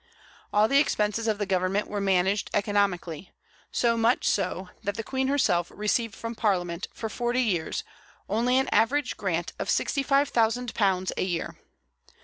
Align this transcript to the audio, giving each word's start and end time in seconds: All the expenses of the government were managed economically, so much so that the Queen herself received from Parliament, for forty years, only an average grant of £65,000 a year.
All 0.51 0.67
the 0.67 0.79
expenses 0.79 1.27
of 1.27 1.37
the 1.37 1.45
government 1.45 1.87
were 1.87 2.01
managed 2.01 2.49
economically, 2.55 3.31
so 3.71 3.97
much 3.97 4.27
so 4.27 4.69
that 4.81 4.95
the 4.97 5.03
Queen 5.03 5.27
herself 5.27 5.69
received 5.71 6.15
from 6.15 6.33
Parliament, 6.33 6.87
for 6.91 7.07
forty 7.07 7.43
years, 7.43 7.83
only 8.27 8.57
an 8.57 8.67
average 8.71 9.15
grant 9.15 9.53
of 9.59 9.69
£65,000 9.69 11.11
a 11.15 11.23
year. 11.23 11.55